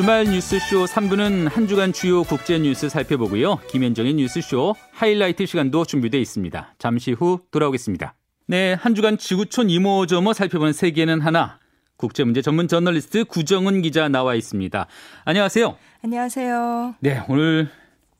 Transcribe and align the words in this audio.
주말 0.00 0.24
뉴스쇼 0.24 0.86
3부는 0.86 1.50
한 1.50 1.68
주간 1.68 1.92
주요 1.92 2.22
국제 2.22 2.58
뉴스 2.58 2.88
살펴보고요. 2.88 3.58
김현정의 3.68 4.14
뉴스쇼 4.14 4.74
하이라이트 4.92 5.44
시간도 5.44 5.84
준비되어 5.84 6.18
있습니다. 6.18 6.74
잠시 6.78 7.12
후 7.12 7.40
돌아오겠습니다. 7.50 8.14
네, 8.46 8.72
한 8.72 8.94
주간 8.94 9.18
지구촌 9.18 9.68
이모저모 9.68 10.32
살펴보는 10.32 10.72
세계는 10.72 11.20
하나. 11.20 11.58
국제문제 11.98 12.40
전문 12.40 12.66
저널리스트 12.66 13.26
구정은 13.26 13.82
기자 13.82 14.08
나와 14.08 14.34
있습니다. 14.36 14.86
안녕하세요. 15.26 15.76
안녕하세요. 16.02 16.94
네, 17.00 17.22
오늘 17.28 17.68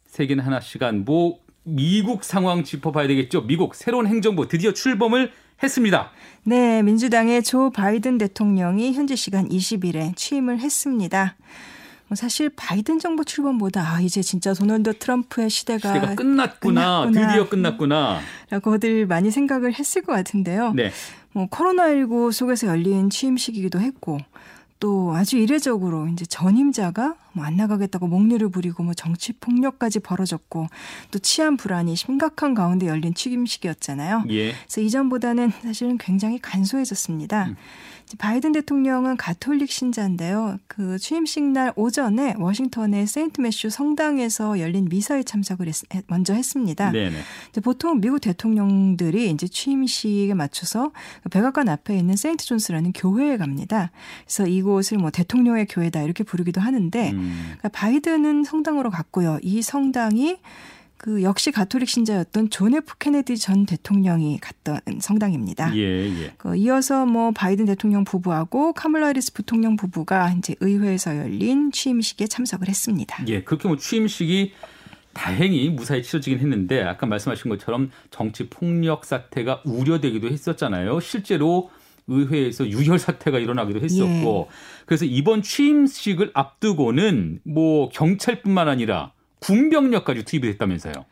세계는 0.04 0.44
하나 0.44 0.60
시간 0.60 1.06
뭐 1.06 1.38
미국 1.62 2.24
상황 2.24 2.62
짚어봐야 2.62 3.06
되겠죠. 3.08 3.46
미국 3.46 3.74
새로운 3.74 4.06
행정부 4.06 4.48
드디어 4.48 4.74
출범을 4.74 5.32
했습니다. 5.62 6.10
네, 6.44 6.82
민주당의 6.82 7.42
조 7.42 7.70
바이든 7.70 8.18
대통령이 8.18 8.92
현지 8.92 9.16
시간 9.16 9.48
20일에 9.48 10.16
취임을 10.16 10.60
했습니다. 10.60 11.36
뭐 12.08 12.16
사실 12.16 12.50
바이든 12.50 12.98
정부 12.98 13.24
출범보다 13.24 13.94
아, 13.94 14.00
이제 14.00 14.20
진짜 14.20 14.52
도널드 14.52 14.98
트럼프의 14.98 15.48
시대가, 15.48 15.94
시대가 15.94 16.14
끝났구나, 16.16 17.02
끝났구나, 17.04 17.28
드디어 17.28 17.48
끝났구나. 17.48 18.20
라고들 18.50 19.06
많이 19.06 19.30
생각을 19.30 19.74
했을 19.74 20.02
것 20.02 20.12
같은데요. 20.12 20.72
네. 20.72 20.90
뭐 21.32 21.46
코로나19 21.46 22.32
속에서 22.32 22.66
열린 22.66 23.10
취임식이기도 23.10 23.78
했고 23.80 24.18
또 24.80 25.14
아주 25.14 25.36
이례적으로 25.36 26.08
이제 26.08 26.24
전임자가 26.24 27.14
뭐 27.32 27.44
안 27.44 27.56
나가겠다고 27.56 28.06
목리를 28.06 28.48
부리고 28.48 28.82
뭐 28.82 28.94
정치 28.94 29.32
폭력까지 29.32 30.00
벌어졌고 30.00 30.68
또 31.10 31.18
치안 31.18 31.56
불안이 31.56 31.96
심각한 31.96 32.54
가운데 32.54 32.86
열린 32.86 33.14
취임식이었잖아요. 33.14 34.24
예. 34.30 34.52
그래서 34.52 34.80
이전보다는 34.80 35.50
사실은 35.62 35.98
굉장히 35.98 36.38
간소해졌습니다. 36.38 37.46
음. 37.46 37.56
바이든 38.18 38.52
대통령은 38.52 39.16
가톨릭 39.16 39.70
신자인데요. 39.70 40.58
그 40.66 40.98
취임식 40.98 41.44
날 41.44 41.72
오전에 41.76 42.34
워싱턴의 42.38 43.06
세인트 43.06 43.40
매슈 43.40 43.70
성당에서 43.70 44.58
열린 44.60 44.88
미사에 44.88 45.22
참석을 45.22 45.68
했, 45.68 46.04
먼저 46.06 46.34
했습니다. 46.34 46.90
네네. 46.90 47.16
보통 47.62 48.00
미국 48.00 48.20
대통령들이 48.20 49.30
이제 49.30 49.46
취임식에 49.46 50.34
맞춰서 50.34 50.92
백악관 51.30 51.68
앞에 51.68 51.96
있는 51.96 52.16
세인트 52.16 52.44
존스라는 52.44 52.92
교회에 52.92 53.36
갑니다. 53.36 53.90
그래서 54.24 54.46
이곳을 54.46 54.98
뭐 54.98 55.10
대통령의 55.10 55.66
교회다 55.66 56.02
이렇게 56.02 56.24
부르기도 56.24 56.60
하는데 56.60 57.10
음. 57.10 57.54
그러니까 57.58 57.68
바이든은 57.68 58.44
성당으로 58.44 58.90
갔고요. 58.90 59.38
이 59.42 59.62
성당이 59.62 60.38
그 61.02 61.22
역시 61.22 61.50
가톨릭 61.50 61.88
신자였던 61.88 62.50
존 62.50 62.74
F 62.74 62.98
케네디 62.98 63.38
전 63.38 63.64
대통령이 63.64 64.38
갔던 64.38 64.80
성당입니다. 65.00 65.74
예, 65.74 65.80
예. 65.80 66.34
그 66.36 66.54
이어서 66.56 67.06
뭐 67.06 67.30
바이든 67.30 67.64
대통령 67.64 68.04
부부하고 68.04 68.74
카멀라 68.74 69.06
해리스 69.06 69.32
부통령 69.32 69.76
부부가 69.76 70.30
이제 70.36 70.56
의회에서 70.60 71.16
열린 71.16 71.72
취임식에 71.72 72.26
참석을 72.26 72.68
했습니다. 72.68 73.24
예, 73.28 73.42
그렇게 73.42 73.66
뭐 73.66 73.78
취임식이 73.78 74.52
다행히 75.14 75.70
무사히 75.70 76.02
치러지긴 76.02 76.38
했는데 76.38 76.82
아까 76.82 77.06
말씀하신 77.06 77.48
것처럼 77.48 77.90
정치 78.10 78.50
폭력 78.50 79.06
사태가 79.06 79.62
우려되기도 79.64 80.28
했었잖아요. 80.28 81.00
실제로 81.00 81.70
의회에서 82.08 82.68
유혈 82.68 82.98
사태가 82.98 83.38
일어나기도 83.38 83.80
했었고 83.80 84.48
예. 84.50 84.84
그래서 84.84 85.06
이번 85.06 85.40
취임식을 85.40 86.32
앞두고는 86.34 87.40
뭐 87.44 87.88
경찰뿐만 87.88 88.68
아니라 88.68 89.12
군병력까지 89.40 90.24
투입이 90.24 90.52
됐다면서요. 90.52 91.04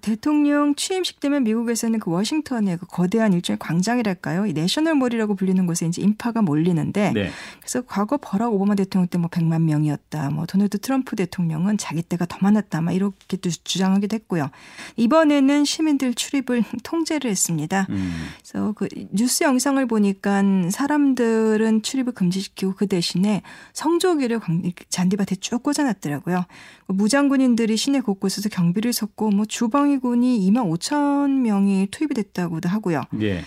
대통령 0.00 0.74
취임식 0.74 1.20
때면 1.20 1.44
미국에서는 1.44 1.98
그 2.00 2.10
워싱턴의 2.10 2.78
그 2.78 2.86
거대한 2.86 3.32
일종의 3.32 3.58
광장이랄까요? 3.58 4.46
이 4.46 4.52
내셔널몰이라고 4.52 5.34
불리는 5.36 5.66
곳에 5.66 5.86
이제 5.86 6.02
인파가 6.02 6.42
몰리는데 6.42 7.12
네. 7.12 7.30
그래서 7.60 7.82
과거 7.86 8.18
버락 8.20 8.52
오바마 8.52 8.74
대통령 8.74 9.08
때 9.08 9.16
뭐 9.16 9.28
100만 9.30 9.62
명이었다. 9.62 10.30
뭐 10.30 10.46
도널드 10.46 10.78
트럼프 10.78 11.16
대통령은 11.16 11.78
자기 11.78 12.02
때가 12.02 12.26
더 12.26 12.38
많았다. 12.40 12.80
막 12.82 12.92
이렇게 12.92 13.36
또 13.36 13.48
주장하기도 13.50 14.14
했고요. 14.14 14.50
이번에는 14.96 15.64
시민들 15.64 16.14
출입을 16.14 16.64
통제를 16.82 17.30
했습니다. 17.30 17.86
음. 17.90 18.26
그래서 18.42 18.72
그 18.72 18.88
뉴스 19.12 19.44
영상을 19.44 19.84
보니까 19.86 20.42
사람들은 20.70 21.82
출입을 21.82 22.12
금지시키고 22.12 22.74
그 22.74 22.86
대신에 22.86 23.42
성조기를 23.72 24.40
잔디밭에 24.88 25.36
쭉 25.36 25.62
꽂아놨더라고요. 25.62 26.44
그 26.86 26.92
무장군인들이 26.92 27.76
시내 27.76 28.00
곳곳에서 28.00 28.48
경비를 28.48 28.92
섰고 28.92 29.30
뭐 29.30 29.44
주방 29.44 29.75
위군이 29.82 30.50
2만 30.50 30.70
5천 30.70 31.30
명이 31.40 31.88
투입이 31.90 32.14
됐다고도 32.14 32.68
하고요. 32.68 33.02
예. 33.20 33.42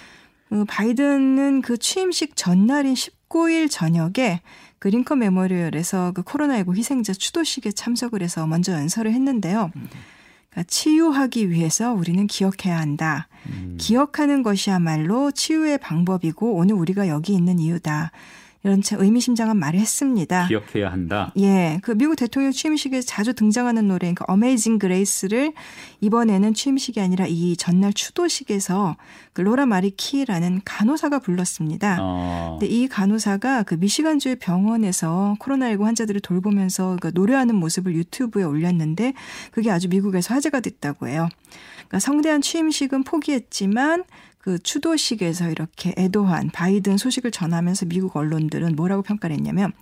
그 0.49 0.65
바이든은 0.65 1.61
그 1.61 1.77
취임식 1.77 2.35
전날인 2.35 2.93
19일 2.95 3.69
저녁에 3.69 4.41
그 4.79 4.87
링컨 4.87 5.19
메모리얼에서 5.19 6.13
그 6.13 6.23
코로나19 6.23 6.75
희생자 6.75 7.13
추도식에 7.13 7.71
참석을 7.71 8.21
해서 8.23 8.47
먼저 8.47 8.73
연설을 8.73 9.13
했는데요. 9.13 9.71
그러니까 10.49 10.63
치유하기 10.67 11.51
위해서 11.51 11.93
우리는 11.93 12.25
기억해야 12.25 12.79
한다. 12.79 13.27
음. 13.47 13.77
기억하는 13.79 14.41
것이야말로 14.41 15.31
치유의 15.31 15.77
방법이고 15.79 16.55
오늘 16.55 16.75
우리가 16.75 17.07
여기 17.07 17.33
있는 17.33 17.59
이유다. 17.59 18.11
이런 18.63 18.81
참 18.81 18.99
의미심장한 18.99 19.57
말을 19.57 19.79
했습니다. 19.79 20.47
기억해야 20.47 20.91
한다. 20.91 21.31
예, 21.37 21.79
그 21.81 21.91
미국 21.97 22.17
대통령 22.17 22.51
취임식에 22.51 23.01
자주 23.01 23.33
등장하는 23.33 23.87
노래인 23.87 24.15
그 24.15 24.25
Amazing 24.27 24.79
Grace를 24.79 25.53
이번에는 26.01 26.53
취임식이 26.53 26.99
아니라 26.99 27.25
이 27.25 27.55
전날 27.55 27.93
추도식에서 27.93 28.97
그 29.31 29.41
로라 29.41 29.65
마리 29.65 29.91
키라는 29.91 30.61
간호사가 30.65 31.19
불렀습니다. 31.19 31.97
어. 32.01 32.57
근데 32.59 32.73
이 32.73 32.89
간호사가 32.89 33.63
그 33.63 33.75
미시간주의 33.75 34.35
병원에서 34.35 35.37
코로나19 35.39 35.83
환자들을 35.83 36.19
돌보면서 36.19 36.97
그 36.99 37.11
노래하는 37.13 37.55
모습을 37.55 37.95
유튜브에 37.95 38.43
올렸는데 38.43 39.13
그게 39.51 39.71
아주 39.71 39.87
미국에서 39.87 40.33
화제가 40.33 40.59
됐다고 40.59 41.07
해요. 41.07 41.29
그러니까 41.77 41.99
성대한 41.99 42.41
취임식은 42.41 43.03
포기했지만 43.03 44.03
그 44.49 44.57
추도식에서 44.57 45.51
이렇게 45.51 45.93
애도한 45.95 46.49
바이든 46.49 46.97
소식을 46.97 47.29
전하면서 47.29 47.85
미국 47.85 48.15
언론들은 48.15 48.75
뭐라고 48.75 49.03
평가를 49.03 49.35
했냐면 49.35 49.73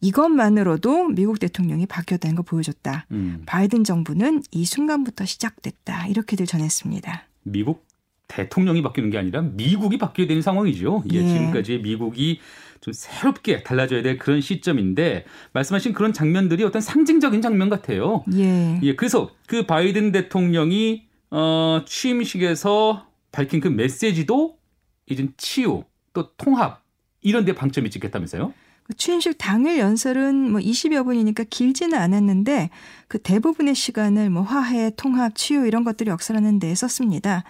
이것만으로도 0.00 1.08
미국 1.08 1.40
대통령이 1.40 1.86
바뀌었다는 1.86 2.36
걸 2.36 2.44
보여줬다. 2.44 3.06
음. 3.10 3.42
바이든 3.46 3.82
정부는 3.82 4.44
이 4.52 4.64
순간부터 4.64 5.24
시작됐다. 5.24 6.06
이렇게들 6.06 6.46
전했습니다. 6.46 7.24
미국 7.42 7.84
대통령이 8.28 8.80
바뀌는 8.80 9.10
게 9.10 9.18
아니라 9.18 9.42
미국이 9.42 9.98
바뀌어야 9.98 10.28
되는 10.28 10.40
상황이죠. 10.40 11.02
예, 11.12 11.16
예. 11.16 11.26
지금까지 11.26 11.78
미국이 11.78 12.38
좀 12.80 12.92
새롭게 12.92 13.64
달라져야 13.64 14.02
될 14.02 14.18
그런 14.18 14.40
시점인데 14.40 15.24
말씀하신 15.52 15.94
그런 15.94 16.12
장면들이 16.12 16.62
어떤 16.62 16.80
상징적인 16.80 17.42
장면 17.42 17.70
같아요. 17.70 18.24
예. 18.34 18.78
예. 18.84 18.94
그래서 18.94 19.30
그 19.48 19.66
바이든 19.66 20.12
대통령이 20.12 21.06
어 21.32 21.82
취임식에서 21.84 23.15
밝힌 23.36 23.60
그 23.60 23.68
메시지도 23.68 24.56
이젠 25.04 25.34
치유 25.36 25.84
또 26.14 26.34
통합 26.36 26.82
이런 27.20 27.44
데 27.44 27.54
방점이 27.54 27.90
찍혔다면서요? 27.90 28.54
그 28.84 28.94
취임식 28.94 29.36
당일 29.36 29.78
연설은 29.78 30.52
뭐 30.52 30.60
20여 30.60 31.04
분이니까 31.04 31.44
길지는 31.50 31.98
않았는데 31.98 32.70
그 33.08 33.18
대부분의 33.18 33.74
시간을 33.74 34.30
뭐 34.30 34.40
화해, 34.40 34.90
통합, 34.96 35.34
치유 35.34 35.66
이런 35.66 35.84
것들을 35.84 36.10
역설하는 36.10 36.58
데 36.58 36.74
썼습니다. 36.74 37.44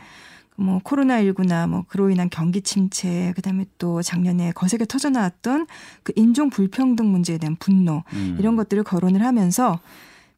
뭐 0.56 0.80
코로나19나 0.80 1.68
뭐 1.68 1.84
그로 1.86 2.10
인한 2.10 2.30
경기 2.30 2.62
침체, 2.62 3.32
그다음에 3.36 3.66
또 3.78 4.02
작년에 4.02 4.50
거세게 4.52 4.86
터져 4.86 5.10
나왔던 5.10 5.68
그 6.02 6.12
인종 6.16 6.50
불평등 6.50 7.12
문제에 7.12 7.38
대한 7.38 7.54
분노 7.60 8.02
음. 8.14 8.36
이런 8.40 8.56
것들을 8.56 8.82
거론을 8.82 9.22
하면서 9.22 9.78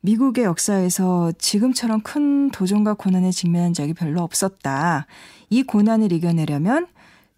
미국의 0.00 0.44
역사에서 0.44 1.32
지금처럼 1.38 2.00
큰 2.02 2.50
도전과 2.50 2.94
고난에 2.94 3.30
직면한 3.30 3.72
적이 3.72 3.94
별로 3.94 4.22
없었다. 4.22 5.06
이 5.50 5.62
고난을 5.62 6.12
이겨내려면 6.12 6.86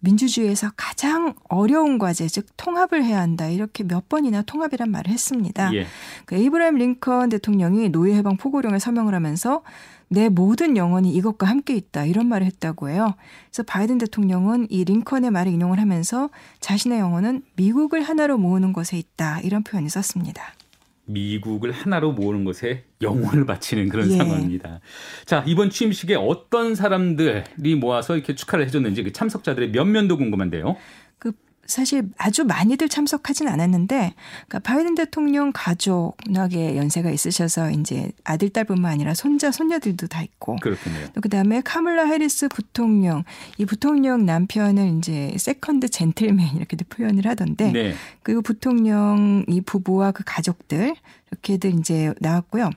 민주주의에서 0.01 0.71
가장 0.75 1.35
어려운 1.47 1.97
과제, 1.97 2.27
즉 2.27 2.47
통합을 2.57 3.03
해야 3.03 3.19
한다. 3.19 3.47
이렇게 3.47 3.83
몇 3.83 4.09
번이나 4.09 4.41
통합이란 4.41 4.89
말을 4.89 5.11
했습니다. 5.11 5.73
예. 5.75 5.85
그 6.25 6.35
에이브라임 6.35 6.75
링컨 6.75 7.29
대통령이 7.29 7.89
노예 7.89 8.15
해방 8.15 8.37
포고령에 8.37 8.79
서명을 8.79 9.13
하면서 9.13 9.61
내 10.07 10.27
모든 10.27 10.75
영혼이 10.75 11.13
이것과 11.13 11.47
함께 11.47 11.75
있다. 11.75 12.05
이런 12.05 12.27
말을 12.27 12.45
했다고 12.47 12.89
해요. 12.89 13.13
그래서 13.45 13.63
바이든 13.63 13.99
대통령은 13.99 14.67
이 14.69 14.83
링컨의 14.83 15.31
말을 15.31 15.51
인용을 15.53 15.79
하면서 15.79 16.29
자신의 16.59 16.99
영혼은 16.99 17.43
미국을 17.55 18.01
하나로 18.01 18.37
모으는 18.37 18.73
것에 18.73 18.97
있다. 18.97 19.39
이런 19.41 19.63
표현을 19.63 19.89
썼습니다. 19.89 20.53
미국을 21.11 21.71
하나로 21.71 22.11
모으는 22.13 22.43
것에 22.43 22.83
영혼을 23.01 23.45
바치는 23.45 23.89
그런 23.89 24.11
예. 24.11 24.17
상황입니다. 24.17 24.79
자, 25.25 25.43
이번 25.47 25.69
취임식에 25.69 26.15
어떤 26.15 26.75
사람들이 26.75 27.75
모여서 27.75 28.15
이렇게 28.15 28.35
축하를 28.35 28.65
해줬는지 28.65 29.03
그 29.03 29.11
참석자들의 29.11 29.71
면면도 29.71 30.17
궁금한데요. 30.17 30.75
그 31.61 31.67
사실 31.67 32.09
아주 32.17 32.43
많이들 32.43 32.89
참석하진 32.89 33.47
않았는데 33.47 34.13
그러니까 34.47 34.59
바이든 34.59 34.95
대통령 34.95 35.51
가족나게 35.53 36.75
연세가 36.77 37.11
있으셔서 37.11 37.71
이제 37.71 38.11
아들 38.23 38.49
딸뿐만 38.49 38.91
아니라 38.91 39.13
손자 39.13 39.51
손녀들도 39.51 40.07
다 40.07 40.21
있고 40.23 40.57
그렇군요. 40.57 40.97
또 41.13 41.21
그다음에 41.21 41.61
카멀라 41.61 42.05
해리스 42.05 42.47
부통령 42.49 43.23
이 43.57 43.65
부통령 43.65 44.25
남편을 44.25 44.97
이제 44.97 45.33
second 45.37 45.89
gentleman 45.89 46.55
이렇게도 46.55 46.85
표현을 46.89 47.25
하던데 47.27 47.71
네. 47.71 47.95
그리고 48.23 48.41
부통령 48.41 49.45
이 49.47 49.61
부부와 49.61 50.11
그 50.11 50.23
가족들 50.25 50.95
이렇게들 51.31 51.73
이제 51.79 52.13
나왔고요. 52.19 52.69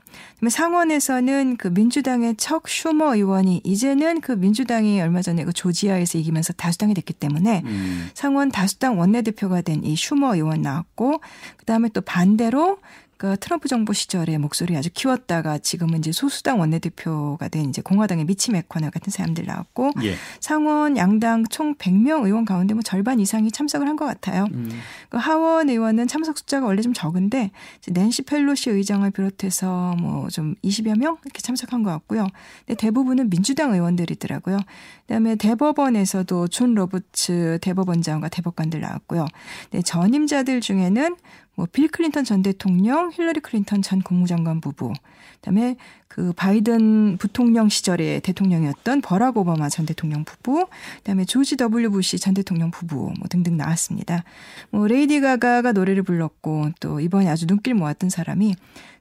상원에서는 0.47 1.57
그 1.57 1.67
민주당의 1.67 2.35
척 2.37 2.67
슈머 2.67 3.15
의원이 3.15 3.61
이제는 3.63 4.21
그 4.21 4.31
민주당이 4.31 5.01
얼마 5.01 5.21
전에 5.21 5.43
그 5.43 5.53
조지아에서 5.53 6.17
이기면서 6.17 6.53
다수당이 6.53 6.93
됐기 6.93 7.13
때문에 7.13 7.61
음. 7.65 8.09
상원 8.13 8.49
다수당 8.51 8.99
원내대표가 8.99 9.61
된 9.61 9.75
이 9.83 9.95
슈머 9.95 10.33
의원 10.35 10.61
나왔고 10.61 11.21
그다음에 11.57 11.89
또 11.89 12.01
반대로 12.01 12.79
그 13.17 13.37
트럼프 13.39 13.67
정부 13.67 13.93
시절에 13.93 14.37
목소리 14.37 14.75
아주 14.77 14.89
키웠다가 14.93 15.57
지금은 15.59 15.99
이제 15.99 16.11
소수당 16.11 16.59
원내대표가 16.59 17.47
된 17.47 17.69
이제 17.69 17.81
공화당의 17.81 18.25
미치 18.25 18.51
맥커널 18.51 18.91
같은 18.91 19.11
사람들 19.11 19.45
나왔고 19.45 19.91
예. 20.03 20.15
상원 20.39 20.97
양당 20.97 21.45
총 21.49 21.75
100명 21.75 22.25
의원 22.25 22.45
가운데 22.45 22.73
뭐 22.73 22.83
절반 22.83 23.19
이상이 23.19 23.51
참석을 23.51 23.87
한 23.87 23.95
것 23.95 24.05
같아요. 24.05 24.47
음. 24.51 24.69
그 25.09 25.15
하원 25.17 25.69
의원은 25.69 26.07
참석 26.07 26.37
숫자가 26.37 26.65
원래 26.65 26.81
좀 26.81 26.93
적은데 26.93 27.51
낸시 27.87 28.23
펠로시 28.23 28.69
의장을 28.71 29.09
비롯해서 29.11 29.95
뭐 29.99 30.27
좀 30.29 30.55
20여 30.63 30.97
명 30.97 31.17
이렇게 31.23 31.41
참석한 31.41 31.81
것 31.83 31.91
같고요. 31.91 32.27
근데 32.65 32.75
대부분은 32.75 33.29
민주당 33.29 33.73
의원들이더라고요. 33.73 34.57
그다음에 35.07 35.35
대법원에서도 35.35 36.47
존 36.49 36.73
로버츠 36.73 37.59
대법원장과 37.61 38.29
대법관들 38.29 38.81
나왔고요. 38.81 39.25
네, 39.71 39.81
전임자들 39.81 40.61
중에는 40.61 41.15
뭐 41.55 41.65
빌 41.71 41.87
클린턴 41.87 42.23
전 42.23 42.43
대통령, 42.43 43.11
힐러리 43.11 43.39
클린턴 43.39 43.81
전 43.81 44.01
국무장관 44.01 44.61
부부, 44.61 44.93
그다음에 45.35 45.77
그 46.07 46.33
바이든 46.33 47.17
부통령 47.17 47.69
시절에 47.69 48.19
대통령이었던 48.21 49.01
버락 49.01 49.37
오바마 49.37 49.69
전 49.69 49.85
대통령 49.85 50.23
부부, 50.23 50.67
그다음에 50.97 51.25
조지 51.25 51.57
W 51.57 51.91
부시 51.91 52.19
전 52.19 52.33
대통령 52.33 52.71
부부 52.71 53.13
뭐 53.17 53.27
등등 53.29 53.57
나왔습니다. 53.57 54.23
뭐 54.69 54.87
레이디 54.87 55.21
가가가 55.21 55.71
노래를 55.71 56.03
불렀고 56.03 56.71
또 56.79 56.99
이번에 56.99 57.29
아주 57.29 57.47
눈길 57.47 57.73
모았던 57.73 58.09
사람이 58.09 58.55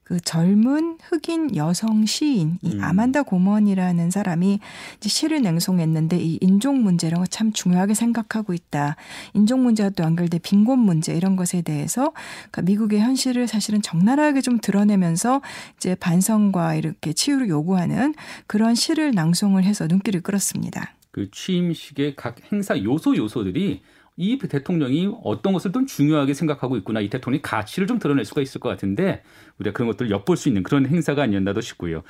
그 0.05 0.21
젊은 0.21 0.99
흑인 1.03 1.57
여성 1.57 2.05
시인 2.05 2.59
이 2.63 2.75
음. 2.75 2.85
아만다 2.85 3.23
고먼이라는 3.23 4.11
사람이 4.11 4.61
이제 4.99 5.09
시를 5.09 5.41
낭송했는데 5.43 6.19
이 6.19 6.39
인종 6.43 6.83
문제라고 6.83 7.27
참 7.27 7.53
중요하게 7.53 7.95
생각하고 7.95 8.53
있다. 8.53 8.97
인종 9.33 9.63
문제와 9.63 9.91
또 9.91 10.05
연결된 10.05 10.41
빈곤 10.43 10.79
문제 10.81 11.15
이런 11.15 11.37
것에 11.37 11.63
대해서 11.63 12.13
그러니까 12.51 12.63
미국의 12.63 13.01
현실을 13.01 13.49
사실은 13.49 13.81
적나라하게 13.81 14.43
좀 14.43 14.59
드러내면서 14.61 15.41
이제 15.77 15.95
반성과 15.95 16.75
이렇게 16.75 17.15
치유를 17.15 17.49
요구하는 17.49 18.15
그런 18.47 18.75
시를 18.75 19.13
낭송을 19.13 19.65
해서 19.65 19.87
눈길을 19.87 20.21
끌었습니다. 20.21 20.95
그 21.13 21.31
취임식의 21.31 22.17
각 22.17 22.37
행사 22.53 22.77
요소 22.77 23.17
요소들이 23.17 23.81
이 24.17 24.39
대통령이 24.39 25.13
어떤 25.25 25.53
것을 25.53 25.73
좀 25.73 25.87
중요하게 25.87 26.35
생각하고 26.35 26.77
있구나. 26.77 27.01
이 27.01 27.11
대통령이 27.11 27.43
가치를 27.43 27.89
좀 27.89 27.99
드러낼 27.99 28.25
수가 28.25 28.43
있을 28.43 28.61
것 28.61 28.69
같은데 28.69 29.23
우리가 29.59 29.75
그런 29.75 29.89
것들을 29.89 30.11
엿볼 30.11 30.37
수 30.37 30.49
있는 30.49 30.63
그런 30.63 30.87
행사가 30.87 31.23
아니었나도 31.23 31.61
싶고요. 31.61 32.03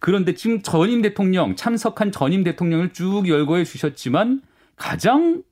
그런데 0.00 0.34
지금 0.34 0.62
전임 0.62 1.00
대통령 1.00 1.54
참석한 1.54 2.10
전임 2.10 2.42
대통령을 2.42 2.92
쭉 2.92 3.28
열거해 3.28 3.64
주셨지만 3.64 4.42
가장 4.76 5.42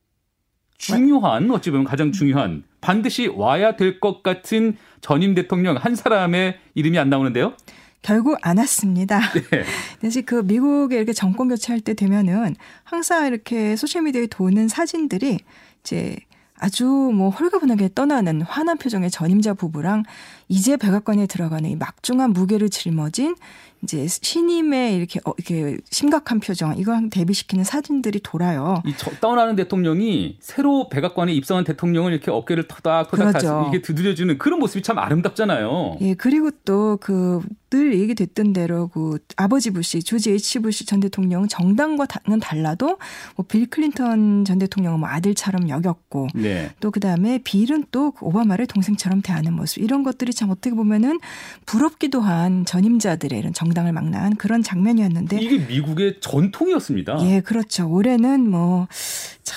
중요한 0.76 1.49
어찌 1.52 1.70
보면 1.70 1.84
가장 1.84 2.10
중요한 2.10 2.64
반드시 2.81 3.28
와야 3.28 3.76
될 3.76 4.00
것 4.00 4.25
같은 4.25 4.76
전임 5.00 5.34
대통령 5.34 5.76
한 5.76 5.94
사람의 5.94 6.58
이름이 6.75 6.99
안 6.99 7.08
나오는데요. 7.08 7.54
결국 8.02 8.37
안 8.43 8.58
왔습니다. 8.58 9.20
네. 9.52 9.62
사실 10.02 10.26
그 10.26 10.43
미국에 10.43 10.96
이렇게 10.96 11.12
정권 11.12 11.49
교체할 11.49 11.81
때 11.81 11.94
되면은 11.94 12.56
항상 12.82 13.28
이렇게 13.28 13.76
소셜미디어에 13.76 14.26
도는 14.26 14.66
사진들이 14.66 15.38
이제 15.82 16.17
아주 16.56 16.84
뭐 16.87 17.31
홀가분하게 17.31 17.90
떠나는 17.94 18.43
환한 18.43 18.79
표정의 18.79 19.11
전임자 19.11 19.52
부부랑 19.52 20.05
이제 20.49 20.76
백악관에 20.76 21.26
들어가는 21.26 21.69
이 21.69 21.76
막중한 21.76 22.32
무게를 22.32 22.70
짊어진 22.70 23.34
이제 23.82 24.06
신임의 24.06 24.96
이렇게 24.96 25.20
어, 25.25 25.32
이렇게 25.37 25.76
심각한 25.90 26.40
표정 26.40 26.76
이걸 26.79 27.11
대비시키는 27.11 27.64
사진들이 27.64 28.20
돌아요. 28.23 28.82
이 28.87 28.94
저, 28.96 29.11
떠나는 29.20 29.56
대통령이 29.56 30.38
새로 30.40 30.88
백악관에 30.88 31.32
입성한 31.32 31.64
대통령을 31.64 32.12
이렇게 32.12 32.31
어깨를 32.31 32.69
터닥터닥 32.69 33.11
그렇죠. 33.11 33.67
이게 33.69 33.82
두드려주는 33.82 34.38
그런 34.38 34.58
모습이 34.61 34.82
참 34.82 34.99
아름답잖아요. 34.99 35.99
예 36.00 36.14
그리고 36.14 36.50
또 36.64 36.96
그 37.00 37.40
늘 37.73 37.99
얘기됐던 37.99 38.52
대로 38.52 38.88
그 38.88 39.19
아버지 39.37 39.70
부시 39.70 40.02
조지 40.02 40.31
H 40.32 40.58
부시 40.58 40.85
전 40.85 41.00
대통령은 41.00 41.49
정당과는 41.49 42.38
달라도 42.38 42.99
뭐 43.35 43.46
빌 43.49 43.67
클린턴 43.67 44.44
전 44.44 44.58
대통령은 44.58 45.00
뭐 45.00 45.08
아들처럼 45.08 45.70
여겼고 45.70 46.28
네. 46.35 46.70
또 46.81 46.90
그다음에 46.90 47.38
빌은 47.43 47.87
또 47.90 48.12
오바마를 48.20 48.67
동생처럼 48.67 49.23
대하는 49.23 49.55
모습 49.55 49.82
이런 49.82 50.02
것들이 50.02 50.35
참 50.35 50.50
어떻게 50.50 50.75
보면은 50.76 51.19
부럽기도 51.64 52.20
한 52.20 52.67
전임자들의 52.67 53.38
이런 53.38 53.55
정 53.55 53.71
정당을 53.72 53.92
망라한 53.92 54.36
그런 54.36 54.62
장면이었는데 54.62 55.40
이게 55.40 55.58
미국의 55.58 56.20
전통이었습니다. 56.20 57.19
예, 57.22 57.40
그렇죠. 57.40 57.88
올해는 57.90 58.48
뭐 58.50 58.86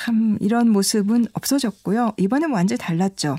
참 0.06 0.38
이런 0.42 0.70
모습은 0.70 1.28
없어졌고요. 1.34 2.14
이번엔 2.18 2.52
완전히 2.52 2.78
달랐죠. 2.78 3.38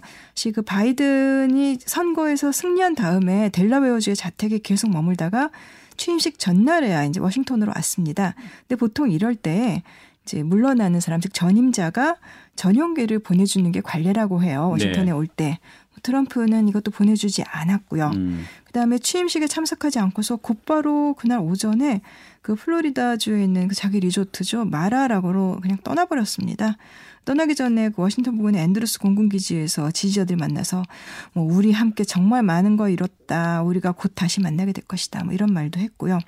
그 0.54 0.62
바이든이 0.62 1.78
선거에서 1.84 2.50
승리한 2.50 2.94
다음에 2.94 3.50
델라웨어주의 3.50 4.16
자택에 4.16 4.58
계속 4.58 4.90
머물다가 4.90 5.50
취임식 5.96 6.38
전날에야 6.38 7.04
이제 7.04 7.20
워싱턴으로 7.20 7.72
왔습니다. 7.76 8.34
근데 8.60 8.76
보통 8.76 9.10
이럴 9.10 9.34
때 9.34 9.82
이제 10.24 10.42
물러나는 10.42 11.00
사람 11.00 11.20
즉 11.20 11.34
전임자가 11.34 12.16
전용기를 12.54 13.18
보내주는 13.20 13.70
게 13.70 13.80
관례라고 13.80 14.42
해요. 14.42 14.68
워싱턴에 14.70 15.06
네. 15.06 15.10
올 15.10 15.26
때. 15.26 15.58
트럼프는 16.06 16.68
이것도 16.68 16.92
보내주지 16.92 17.42
않았고요. 17.42 18.12
음. 18.14 18.44
그다음에 18.64 18.98
취임식에 18.98 19.48
참석하지 19.48 19.98
않고서 19.98 20.36
곧바로 20.36 21.14
그날 21.14 21.40
오전에 21.40 22.00
그 22.42 22.54
플로리다 22.54 23.16
주에 23.16 23.42
있는 23.42 23.66
그 23.66 23.74
자기 23.74 23.98
리조트죠 23.98 24.66
마라라고로 24.66 25.58
그냥 25.60 25.78
떠나버렸습니다. 25.82 26.76
떠나기 27.24 27.56
전에 27.56 27.88
그 27.88 28.02
워싱턴 28.02 28.36
부근의 28.36 28.62
앤드루스 28.62 29.00
공군기지에서 29.00 29.90
지지자들 29.90 30.36
만나서 30.36 30.84
뭐 31.32 31.44
우리 31.44 31.72
함께 31.72 32.04
정말 32.04 32.44
많은 32.44 32.76
거 32.76 32.88
이뤘다. 32.88 33.62
우리가 33.64 33.90
곧 33.92 34.12
다시 34.14 34.40
만나게 34.40 34.72
될 34.72 34.84
것이다. 34.84 35.24
뭐 35.24 35.34
이런 35.34 35.52
말도 35.52 35.80
했고요. 35.80 36.20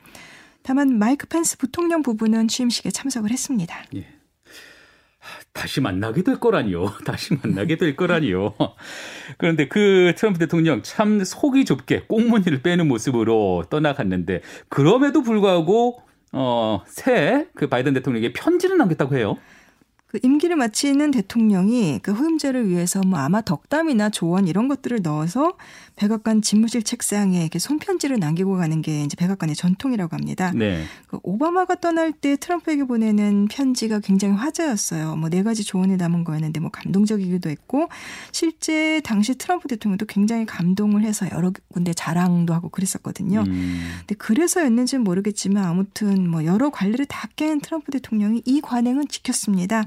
다만 0.62 0.99
마이크 0.99 1.28
펜스 1.28 1.58
부통령 1.58 2.02
부부는 2.02 2.49
취임식에 2.49 2.90
참석을 2.90 3.30
했습니다. 3.30 3.85
예. 3.94 4.17
다시 5.52 5.80
만나게 5.80 6.23
될 6.23 6.38
거라니요. 6.38 6.92
다시 7.04 7.35
만나게 7.35 7.76
될 7.76 7.97
거라니요. 7.97 8.54
그런데 9.38 9.68
그 9.68 10.12
트럼프 10.16 10.38
대통령 10.38 10.82
참 10.82 11.23
속이 11.25 11.64
좁게 11.64 12.04
꽁무니를 12.08 12.62
빼는 12.62 12.88
모습으로 12.88 13.64
떠나갔는데 13.70 14.42
그럼에도 14.68 15.23
불구하고 15.23 16.02
어, 16.32 16.82
새그 16.87 17.68
바이든 17.68 17.94
대통령에게 17.94 18.32
편지를 18.32 18.76
남겼다고 18.76 19.16
해요. 19.16 19.38
그 20.08 20.18
임기를 20.22 20.56
마치는 20.56 21.10
대통령이 21.10 22.00
그 22.02 22.12
후임자를 22.12 22.68
위해서 22.68 23.00
뭐 23.06 23.18
아마 23.18 23.42
덕담이나 23.42 24.10
조언 24.10 24.48
이런 24.48 24.66
것들을 24.66 25.00
넣어서 25.02 25.52
백악관 25.96 26.42
집무실 26.42 26.82
책상에 26.82 27.40
이렇게 27.42 27.58
손편지를 27.58 28.18
남기고 28.18 28.56
가는 28.56 28.80
게 28.82 29.02
이제 29.02 29.16
백악관의 29.16 29.54
전통이라고 29.54 30.14
합니다. 30.16 30.52
네. 30.54 30.84
그 31.08 31.18
오바마가 31.22 31.76
떠날 31.76 32.12
때 32.12 32.36
트럼프에게 32.36 32.84
보내는 32.84 33.48
편지가 33.50 34.00
굉장히 34.00 34.34
화제였어요. 34.34 35.16
뭐 35.16 35.28
네 35.28 35.42
가지 35.42 35.62
조언을 35.62 35.98
담은 35.98 36.24
거였는데 36.24 36.58
뭐 36.60 36.70
감동적이기도 36.70 37.50
했고 37.50 37.88
실제 38.32 39.02
당시 39.04 39.34
트럼프 39.34 39.68
대통령도 39.68 40.06
굉장히 40.06 40.46
감동을 40.46 41.02
해서 41.02 41.26
여러 41.32 41.52
군데 41.72 41.92
자랑도 41.92 42.54
하고 42.54 42.70
그랬었거든요. 42.70 43.44
음. 43.46 43.90
근데 44.00 44.14
그래서였는지는 44.14 45.04
모르겠지만 45.04 45.64
아무튼 45.64 46.30
뭐 46.30 46.44
여러 46.46 46.70
관례를 46.70 47.04
다 47.06 47.28
깬 47.36 47.60
트럼프 47.60 47.92
대통령이 47.92 48.42
이 48.46 48.60
관행은 48.60 49.06
지켰습니다. 49.06 49.84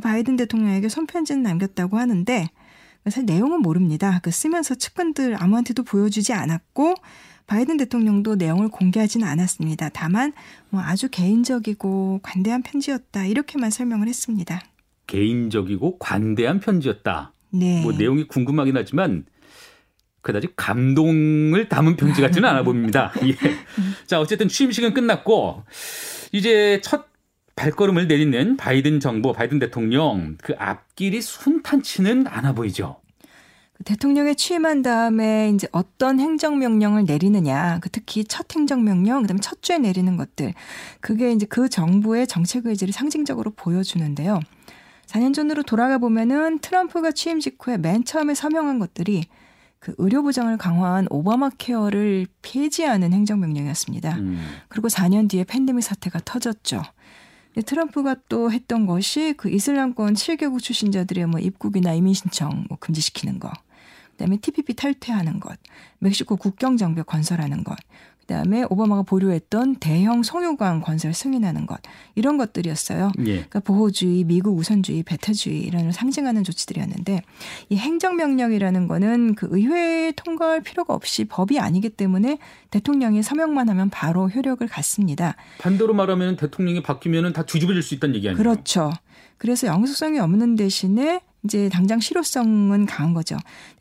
바이든 0.00 0.36
대통령에게 0.36 0.88
손편지는 0.88 1.42
남겼다고 1.42 1.98
하는데 1.98 2.48
사실 3.04 3.24
내용은 3.24 3.60
모릅니다. 3.60 4.20
그 4.22 4.30
쓰면서 4.30 4.74
측근들 4.74 5.42
아무한테도 5.42 5.82
보여주지 5.82 6.32
않았고 6.32 6.94
바이든 7.46 7.78
대통령도 7.78 8.36
내용을 8.36 8.68
공개하지는 8.68 9.26
않았습니다. 9.26 9.88
다만 9.88 10.32
뭐 10.68 10.82
아주 10.82 11.08
개인적이고 11.10 12.20
관대한 12.22 12.62
편지였다 12.62 13.24
이렇게만 13.24 13.70
설명을 13.70 14.06
했습니다. 14.06 14.60
개인적이고 15.06 15.98
관대한 15.98 16.60
편지였다. 16.60 17.32
네. 17.50 17.82
뭐 17.82 17.92
내용이 17.92 18.28
궁금하긴 18.28 18.76
하지만 18.76 19.24
그다지 20.20 20.48
감동을 20.56 21.70
담은 21.70 21.96
편지 21.96 22.20
같지는 22.20 22.46
않아 22.48 22.62
보입니다. 22.62 23.12
예. 23.24 23.34
자 24.06 24.20
어쨌든 24.20 24.48
취임식은 24.48 24.92
끝났고 24.92 25.64
이제 26.32 26.80
첫 26.82 27.06
발걸음을 27.58 28.06
내딛는 28.06 28.56
바이든 28.56 29.00
정부, 29.00 29.32
바이든 29.32 29.58
대통령 29.58 30.36
그 30.40 30.54
앞길이 30.58 31.20
순탄치는 31.20 32.26
않아 32.28 32.52
보이죠. 32.52 33.00
그 33.74 33.84
대통령에 33.84 34.34
취임한 34.34 34.82
다음에 34.82 35.50
이제 35.50 35.68
어떤 35.72 36.20
행정명령을 36.20 37.04
내리느냐, 37.04 37.78
그 37.80 37.90
특히 37.90 38.24
첫 38.24 38.46
행정명령, 38.54 39.22
그다음에 39.22 39.40
첫 39.40 39.62
주에 39.62 39.78
내리는 39.78 40.16
것들, 40.16 40.54
그게 41.00 41.32
이제 41.32 41.46
그 41.46 41.68
정부의 41.68 42.26
정책 42.26 42.66
의지를 42.66 42.92
상징적으로 42.92 43.50
보여주는데요. 43.50 44.40
4년 45.06 45.34
전으로 45.34 45.62
돌아가 45.62 45.98
보면은 45.98 46.58
트럼프가 46.58 47.12
취임 47.12 47.40
직후에 47.40 47.76
맨 47.78 48.04
처음에 48.04 48.34
서명한 48.34 48.78
것들이 48.78 49.24
그 49.78 49.94
의료 49.98 50.22
보장을 50.22 50.56
강화한 50.58 51.06
오바마 51.08 51.50
케어를 51.56 52.26
폐지하는 52.42 53.12
행정명령이었습니다. 53.12 54.16
음. 54.16 54.44
그리고 54.68 54.88
4년 54.88 55.30
뒤에 55.30 55.44
팬데믹 55.44 55.82
사태가 55.82 56.20
터졌죠. 56.24 56.82
트럼프가 57.62 58.16
또 58.28 58.50
했던 58.50 58.86
것이 58.86 59.34
그 59.36 59.50
이슬람권 59.50 60.14
7개국 60.14 60.62
출신자들의 60.62 61.26
뭐 61.26 61.40
입국이나 61.40 61.92
이민 61.94 62.14
신청 62.14 62.64
뭐 62.68 62.78
금지시키는 62.78 63.38
거. 63.38 63.50
그다음에 64.12 64.36
TPP 64.38 64.74
탈퇴하는 64.74 65.38
것, 65.38 65.58
멕시코 66.00 66.36
국경 66.36 66.76
장벽 66.76 67.06
건설하는 67.06 67.62
것, 67.62 67.76
그다음에 68.28 68.64
오바마가 68.68 69.02
보류했던 69.02 69.76
대형 69.76 70.22
송유관 70.22 70.82
건설 70.82 71.14
승인하는 71.14 71.64
것 71.64 71.80
이런 72.14 72.36
것들이었어요. 72.36 73.10
예. 73.20 73.24
그러니까 73.24 73.60
보호주의, 73.60 74.22
미국 74.24 74.56
우선주의, 74.58 75.02
배타주의 75.02 75.60
이런 75.60 75.90
상징하는 75.90 76.44
조치들이었는데 76.44 77.22
이 77.70 77.76
행정명령이라는 77.76 78.86
거는 78.86 79.34
그 79.34 79.48
의회에 79.50 80.12
통과할 80.12 80.60
필요가 80.60 80.92
없이 80.92 81.24
법이 81.24 81.58
아니기 81.58 81.88
때문에 81.88 82.38
대통령이 82.70 83.22
서명만 83.22 83.70
하면 83.70 83.88
바로 83.88 84.28
효력을 84.28 84.66
갖습니다. 84.68 85.34
반대로 85.58 85.94
말하면 85.94 86.36
대통령이 86.36 86.82
바뀌면은 86.82 87.32
다 87.32 87.46
뒤집어질 87.46 87.82
수 87.82 87.94
있다는 87.94 88.14
얘기 88.14 88.28
아니에요? 88.28 88.36
그렇죠. 88.36 88.92
그래서 89.38 89.68
영속성이 89.68 90.18
없는 90.18 90.56
대신에 90.56 91.22
이제 91.44 91.70
당장 91.70 91.98
실효성은 91.98 92.84
강한 92.84 93.14
거죠. 93.14 93.38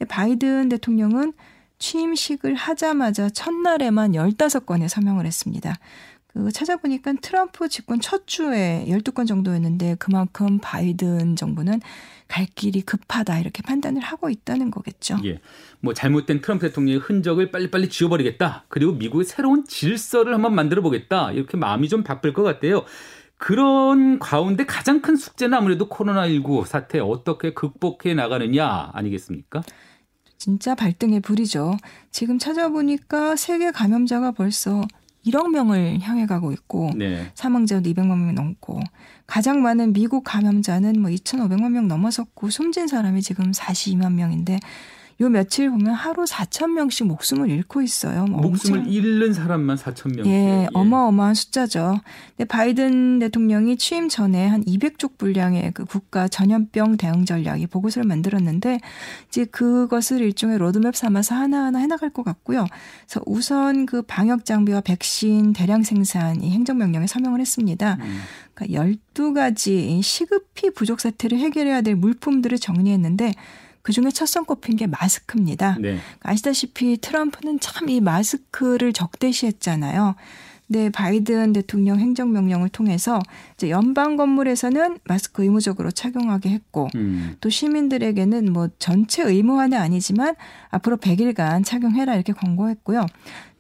바이든 0.07 0.69
대통령은 0.69 1.33
취임식을 1.79 2.55
하자마자 2.55 3.29
첫날에만 3.29 4.13
15건의 4.13 4.87
서명을 4.87 5.25
했습니다. 5.25 5.75
그 6.27 6.51
찾아보니까 6.51 7.13
트럼프 7.21 7.67
집권 7.67 7.99
첫 7.99 8.27
주에 8.27 8.85
12건 8.87 9.27
정도였는데 9.27 9.95
그만큼 9.97 10.59
바이든 10.61 11.35
정부는 11.35 11.81
갈 12.27 12.45
길이 12.45 12.81
급하다 12.81 13.39
이렇게 13.39 13.63
판단을 13.63 14.01
하고 14.01 14.29
있다는 14.29 14.69
거겠죠. 14.69 15.17
예. 15.25 15.39
뭐 15.79 15.93
잘못된 15.93 16.41
트럼프 16.41 16.67
대통령의 16.67 16.99
흔적을 16.99 17.49
빨리빨리 17.51 17.89
지워버리겠다. 17.89 18.65
그리고 18.67 18.91
미국의 18.93 19.25
새로운 19.25 19.65
질서를 19.65 20.33
한번 20.33 20.53
만들어 20.53 20.81
보겠다. 20.81 21.31
이렇게 21.31 21.57
마음이 21.57 21.89
좀 21.89 22.03
바쁠 22.03 22.33
것 22.33 22.43
같아요. 22.43 22.83
그런 23.37 24.19
가운데 24.19 24.65
가장 24.65 25.01
큰 25.01 25.15
숙제는 25.15 25.57
아무래도 25.57 25.87
코로나19 25.89 26.65
사태 26.65 26.99
어떻게 26.99 27.53
극복해 27.53 28.13
나가느냐 28.13 28.91
아니겠습니까? 28.93 29.61
진짜 30.37 30.75
발등에 30.75 31.19
불이죠. 31.19 31.77
지금 32.11 32.39
찾아보니까 32.39 33.35
세계 33.35 33.71
감염자가 33.71 34.31
벌써 34.31 34.83
1억 35.25 35.49
명을 35.49 35.99
향해 36.01 36.25
가고 36.25 36.51
있고 36.53 36.91
네. 36.95 37.29
사망자도 37.35 37.89
200만 37.89 38.17
명 38.17 38.35
넘고 38.35 38.79
가장 39.25 39.61
많은 39.61 39.93
미국 39.93 40.23
감염자는 40.23 41.01
뭐 41.01 41.11
2,500만 41.11 41.71
명 41.71 41.87
넘어섰고 41.87 42.49
숨진 42.49 42.87
사람이 42.87 43.21
지금 43.21 43.51
42만 43.51 44.13
명인데 44.13 44.59
요 45.19 45.29
며칠 45.29 45.71
보면 45.71 45.93
하루 45.95 46.25
4천 46.25 46.73
명씩 46.73 47.07
목숨을 47.07 47.49
잃고 47.49 47.81
있어요. 47.81 48.25
뭐 48.25 48.41
목숨을 48.41 48.79
엄청. 48.79 48.93
잃는 48.93 49.33
사람만 49.33 49.75
4천 49.77 50.15
명. 50.15 50.27
예, 50.27 50.31
예, 50.31 50.67
어마어마한 50.73 51.33
숫자죠. 51.33 51.99
근데 52.35 52.47
바이든 52.47 53.19
대통령이 53.19 53.77
취임 53.77 54.09
전에 54.09 54.45
한 54.45 54.63
200쪽 54.63 55.17
분량의 55.17 55.71
그 55.73 55.85
국가 55.85 56.27
전염병 56.27 56.97
대응 56.97 57.25
전략이 57.25 57.65
보고서를 57.65 58.07
만들었는데 58.07 58.79
이제 59.29 59.45
그것을 59.45 60.21
일종의 60.21 60.59
로드맵 60.59 60.95
삼아서 60.95 61.33
하나하나 61.33 61.79
해나갈 61.79 62.11
것 62.11 62.23
같고요. 62.23 62.67
그래서 63.07 63.21
우선 63.25 63.87
그 63.87 64.03
방역 64.03 64.45
장비와 64.45 64.81
백신 64.81 65.53
대량 65.53 65.81
생산 65.81 66.43
이 66.43 66.51
행정명령에 66.51 67.07
서명을 67.07 67.39
했습니다. 67.39 67.97
음. 67.99 68.19
그러니까 68.53 68.83
12가지 69.15 70.01
시급히 70.03 70.69
부족 70.69 70.99
사태를 70.99 71.39
해결해야 71.39 71.81
될 71.81 71.95
물품들을 71.95 72.59
정리했는데 72.59 73.33
그 73.87 73.93
중에 73.93 74.11
첫 74.11 74.25
손꼽힌 74.25 74.75
게 74.75 74.85
마스크입니다. 74.85 75.77
네. 75.79 75.97
아시다시피 76.19 76.97
트럼프는 76.97 77.61
참 77.61 77.87
이 77.87 78.01
마스크를 78.01 78.91
적대시했잖아요. 78.91 80.15
네, 80.69 80.89
바이든 80.89 81.53
대통령 81.53 81.97
행정명령을 81.97 82.67
통해서 82.67 83.21
이제 83.53 83.69
연방 83.69 84.17
건물에서는 84.17 84.97
마스크 85.05 85.41
의무적으로 85.43 85.91
착용하게 85.91 86.49
했고 86.49 86.89
음. 86.95 87.37
또 87.39 87.49
시민들에게는 87.49 88.51
뭐 88.51 88.67
전체 88.77 89.23
의무화는 89.23 89.77
아니지만 89.77 90.35
앞으로 90.69 90.97
100일간 90.97 91.63
착용해라 91.63 92.15
이렇게 92.15 92.33
권고했고요. 92.33 93.05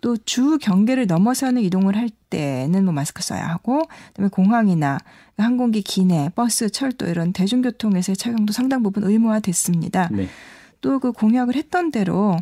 또 0.01 0.17
주 0.17 0.57
경계를 0.59 1.07
넘어서는 1.07 1.61
이동을 1.61 1.95
할 1.95 2.09
때는 2.29 2.85
뭐 2.85 2.93
마스크 2.93 3.23
써야 3.23 3.47
하고 3.47 3.83
그다음에 4.09 4.29
공항이나 4.29 4.99
항공기 5.37 5.81
기내, 5.81 6.29
버스, 6.35 6.69
철도 6.69 7.07
이런 7.07 7.33
대중교통에서의 7.33 8.15
착용도 8.17 8.53
상당 8.53 8.83
부분 8.83 9.03
의무화됐습니다. 9.03 10.09
네. 10.11 10.27
또그 10.81 11.11
공약을 11.11 11.55
했던 11.55 11.91
대로 11.91 12.37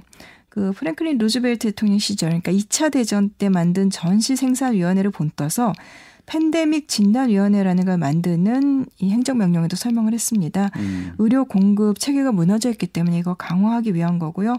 그 0.50 0.72
프랭클린 0.72 1.18
루즈벨트 1.18 1.68
대통령 1.68 2.00
시절 2.00 2.30
그러니까 2.30 2.52
2차 2.52 2.92
대전 2.92 3.30
때 3.30 3.50
만든 3.50 3.90
전시 3.90 4.36
생산위원회를 4.36 5.12
본떠서 5.12 5.74
팬데믹 6.26 6.88
진단위원회라는 6.88 7.86
걸 7.86 7.98
만드는 7.98 8.86
이 9.00 9.12
행정명령에도 9.12 9.76
설명을 9.76 10.14
했습니다. 10.14 10.72
음. 10.78 11.14
의료 11.18 11.46
공급 11.46 12.00
체계가 12.00 12.32
무너져 12.32 12.70
있기 12.70 12.88
때문에 12.88 13.18
이거 13.20 13.34
강화하기 13.34 13.94
위한 13.94 14.20
거고요. 14.20 14.56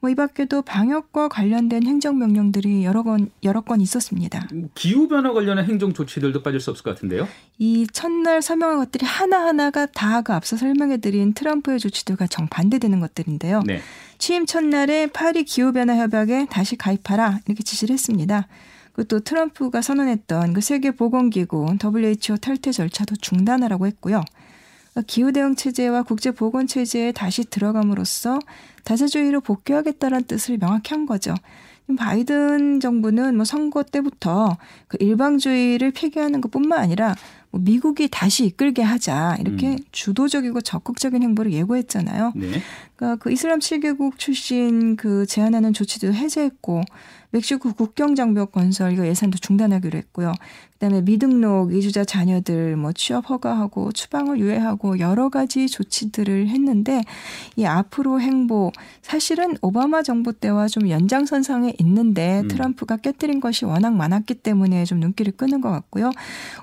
뭐 0.00 0.10
이 0.10 0.14
밖에도 0.14 0.62
방역과 0.62 1.28
관련된 1.28 1.86
행정명령들이 1.86 2.84
여러 2.84 3.02
건 3.02 3.30
여러 3.44 3.60
건 3.60 3.80
있었습니다. 3.80 4.48
기후 4.74 5.08
변화 5.08 5.32
관련한 5.32 5.66
행정 5.66 5.92
조치들도 5.92 6.42
빠질 6.42 6.58
수 6.58 6.70
없을 6.70 6.82
것 6.82 6.94
같은데요. 6.94 7.28
이 7.58 7.86
첫날 7.92 8.40
설명한 8.40 8.78
것들이 8.78 9.04
하나 9.04 9.44
하나가 9.44 9.86
다그 9.86 10.32
앞서 10.32 10.56
설명해드린 10.56 11.34
트럼프의 11.34 11.78
조치들과 11.78 12.26
정반대되는 12.28 12.98
것들인데요. 12.98 13.62
네. 13.66 13.80
취임 14.18 14.46
첫날에 14.46 15.06
파리 15.06 15.44
기후 15.44 15.72
변화 15.72 15.96
협약에 15.96 16.46
다시 16.50 16.76
가입하라 16.76 17.40
이렇게 17.46 17.62
지시를 17.62 17.92
했습니다. 17.92 18.48
그또 18.92 19.20
트럼프가 19.20 19.82
선언했던 19.82 20.52
그 20.52 20.60
세계 20.60 20.90
보건기구 20.90 21.76
WHO 21.82 22.36
탈퇴 22.40 22.72
절차도 22.72 23.16
중단하라고 23.16 23.86
했고요. 23.86 24.22
기후 25.06 25.32
대응 25.32 25.54
체제와 25.54 26.02
국제 26.02 26.30
보건 26.30 26.66
체제에 26.66 27.12
다시 27.12 27.44
들어감으로써 27.44 28.38
다자주의로 28.84 29.40
복귀하겠다는 29.40 30.24
뜻을 30.24 30.58
명확히 30.58 30.94
한 30.94 31.06
거죠. 31.06 31.34
바이든 31.96 32.80
정부는 32.80 33.36
뭐 33.36 33.44
선거 33.44 33.82
때부터 33.82 34.56
그 34.86 34.96
일방주의를 35.00 35.90
폐기하는 35.92 36.40
것뿐만 36.40 36.78
아니라 36.78 37.14
뭐 37.50 37.60
미국이 37.60 38.08
다시 38.08 38.46
이끌게 38.46 38.82
하자 38.82 39.38
이렇게 39.40 39.72
음. 39.72 39.78
주도적이고 39.90 40.60
적극적인 40.60 41.22
행보를 41.22 41.52
예고했잖아요. 41.52 42.32
네. 42.36 42.62
그러니까 43.00 43.16
그 43.16 43.32
이슬람 43.32 43.60
7개국 43.60 44.18
출신 44.18 44.94
그 44.94 45.24
제안하는 45.24 45.72
조치도 45.72 46.12
해제했고 46.12 46.82
멕시코 47.30 47.72
국경 47.72 48.14
장벽 48.14 48.52
건설 48.52 48.92
이거 48.92 49.06
예산도 49.06 49.38
중단하기로 49.38 49.96
했고요. 49.98 50.34
그다음에 50.80 51.02
미등록 51.02 51.74
이주자 51.74 52.04
자녀들 52.04 52.74
뭐 52.76 52.92
취업 52.92 53.28
허가하고 53.28 53.92
추방을 53.92 54.40
유예하고 54.40 54.98
여러 54.98 55.28
가지 55.28 55.68
조치들을 55.68 56.48
했는데 56.48 57.02
이 57.56 57.66
앞으로 57.66 58.20
행보 58.20 58.72
사실은 59.02 59.56
오바마 59.60 60.02
정부 60.02 60.32
때와 60.32 60.68
좀 60.68 60.88
연장선상에 60.88 61.74
있는데 61.80 62.40
음. 62.40 62.48
트럼프가 62.48 62.96
깨뜨린 62.96 63.40
것이 63.40 63.66
워낙 63.66 63.94
많았기 63.94 64.34
때문에 64.36 64.86
좀 64.86 65.00
눈길을 65.00 65.32
끄는 65.36 65.60
것 65.60 65.70
같고요. 65.70 66.10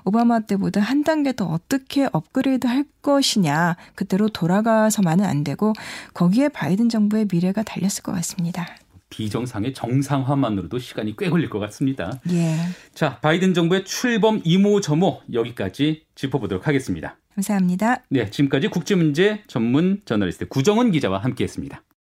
오바마 0.04 0.40
때보다 0.40 0.80
한 0.80 1.04
단계 1.04 1.32
더 1.32 1.46
어떻게 1.46 2.08
업그레이드 2.12 2.66
할 2.66 2.84
것이냐 3.02 3.76
그대로 3.94 4.28
돌아가서만은 4.28 5.24
안 5.24 5.44
되고 5.44 5.72
거 6.12 6.27
기에 6.30 6.48
바이든 6.48 6.88
정부의 6.88 7.26
미래가 7.30 7.62
달렸을 7.62 8.02
것 8.02 8.12
같습니다. 8.12 8.66
비정상의 9.10 9.72
정상화만으로도 9.72 10.78
시간이 10.78 11.16
꽤 11.16 11.30
걸릴 11.30 11.48
것 11.48 11.58
같습니다. 11.60 12.20
예. 12.30 12.56
자, 12.94 13.18
바이든 13.20 13.54
정부의 13.54 13.84
출범 13.84 14.40
이모저모 14.44 15.22
여기까지 15.32 16.04
짚어보도록 16.14 16.66
하겠습니다. 16.66 17.16
감사합니다. 17.34 18.02
네, 18.10 18.28
지금까지 18.30 18.68
국제문제 18.68 19.44
전문 19.46 20.02
저널리스트 20.04 20.48
구정은 20.48 20.90
기자와 20.90 21.18
함께했습니다. 21.18 21.82